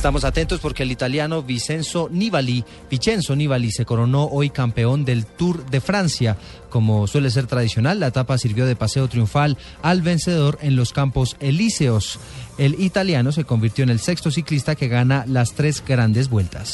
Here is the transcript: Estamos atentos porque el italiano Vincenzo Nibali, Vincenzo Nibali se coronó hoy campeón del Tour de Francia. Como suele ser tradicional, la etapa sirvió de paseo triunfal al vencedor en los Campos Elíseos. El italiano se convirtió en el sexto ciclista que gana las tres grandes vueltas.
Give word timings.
Estamos 0.00 0.24
atentos 0.24 0.60
porque 0.60 0.84
el 0.84 0.92
italiano 0.92 1.42
Vincenzo 1.42 2.08
Nibali, 2.10 2.64
Vincenzo 2.90 3.36
Nibali 3.36 3.70
se 3.70 3.84
coronó 3.84 4.24
hoy 4.32 4.48
campeón 4.48 5.04
del 5.04 5.26
Tour 5.26 5.66
de 5.66 5.82
Francia. 5.82 6.38
Como 6.70 7.06
suele 7.06 7.28
ser 7.28 7.46
tradicional, 7.46 8.00
la 8.00 8.06
etapa 8.06 8.38
sirvió 8.38 8.64
de 8.64 8.76
paseo 8.76 9.08
triunfal 9.08 9.58
al 9.82 10.00
vencedor 10.00 10.58
en 10.62 10.74
los 10.74 10.94
Campos 10.94 11.36
Elíseos. 11.38 12.18
El 12.56 12.80
italiano 12.80 13.30
se 13.30 13.44
convirtió 13.44 13.84
en 13.84 13.90
el 13.90 14.00
sexto 14.00 14.30
ciclista 14.30 14.74
que 14.74 14.88
gana 14.88 15.26
las 15.28 15.52
tres 15.52 15.84
grandes 15.86 16.30
vueltas. 16.30 16.68